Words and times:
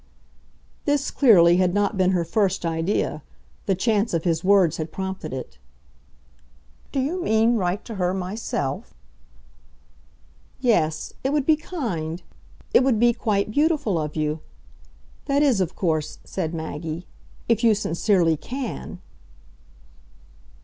This, 0.85 1.11
clearly, 1.11 1.57
had 1.57 1.75
not 1.75 1.95
been 1.95 2.09
her 2.09 2.25
first 2.25 2.65
idea 2.65 3.21
the 3.67 3.75
chance 3.75 4.15
of 4.15 4.23
his 4.23 4.43
words 4.43 4.77
had 4.77 4.91
prompted 4.91 5.31
it. 5.31 5.59
"Do 6.91 6.99
you 6.99 7.21
mean 7.23 7.55
write 7.55 7.85
to 7.85 7.93
her 8.01 8.11
myself?" 8.11 8.95
"Yes 10.59 11.13
it 11.23 11.31
would 11.31 11.45
be 11.45 11.55
kind. 11.55 12.23
It 12.73 12.83
would 12.83 12.99
be 12.99 13.13
quite 13.13 13.51
beautiful 13.51 13.99
of 13.99 14.15
you. 14.15 14.39
That 15.25 15.43
is, 15.43 15.61
of 15.61 15.75
course," 15.75 16.17
said 16.23 16.51
Maggie, 16.51 17.05
"if 17.47 17.63
you 17.63 17.75
sincerely 17.75 18.35
CAN." 18.37 18.97